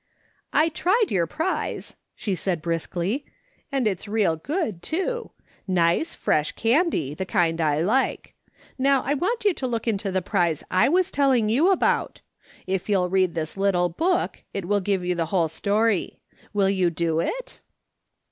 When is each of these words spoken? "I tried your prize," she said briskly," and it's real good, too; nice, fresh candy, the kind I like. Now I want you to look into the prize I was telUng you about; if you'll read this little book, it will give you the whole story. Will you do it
"I 0.65 0.69
tried 0.69 1.11
your 1.11 1.27
prize," 1.27 1.95
she 2.15 2.33
said 2.33 2.59
briskly," 2.59 3.23
and 3.71 3.85
it's 3.85 4.07
real 4.07 4.35
good, 4.35 4.81
too; 4.81 5.29
nice, 5.67 6.15
fresh 6.15 6.53
candy, 6.53 7.13
the 7.13 7.23
kind 7.27 7.61
I 7.61 7.81
like. 7.81 8.33
Now 8.79 9.03
I 9.05 9.13
want 9.13 9.45
you 9.45 9.53
to 9.53 9.67
look 9.67 9.87
into 9.87 10.11
the 10.11 10.23
prize 10.23 10.63
I 10.71 10.89
was 10.89 11.11
telUng 11.11 11.51
you 11.51 11.69
about; 11.71 12.21
if 12.65 12.89
you'll 12.89 13.09
read 13.09 13.35
this 13.35 13.57
little 13.57 13.89
book, 13.89 14.41
it 14.55 14.65
will 14.65 14.79
give 14.81 15.05
you 15.05 15.13
the 15.13 15.27
whole 15.27 15.47
story. 15.47 16.19
Will 16.51 16.71
you 16.71 16.89
do 16.89 17.19
it 17.19 17.61